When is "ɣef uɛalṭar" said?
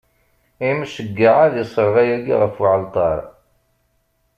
2.41-3.19